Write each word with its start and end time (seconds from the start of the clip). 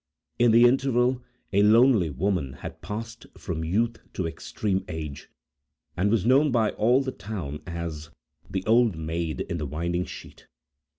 In 0.39 0.49
the 0.49 0.63
interval, 0.65 1.21
a 1.53 1.61
lonely 1.61 2.09
woman 2.09 2.53
had 2.53 2.81
passed 2.81 3.27
from 3.37 3.63
youth 3.63 3.99
to 4.13 4.25
extreme 4.25 4.83
age, 4.87 5.29
and 5.95 6.09
was 6.09 6.25
known 6.25 6.51
by 6.51 6.71
all 6.71 7.03
the 7.03 7.11
town, 7.11 7.61
as 7.67 8.09
the 8.49 8.65
"Old 8.65 8.95
Maid 8.97 9.41
in 9.41 9.59
the 9.59 9.67
Winding 9.67 10.05
Sheet." 10.05 10.47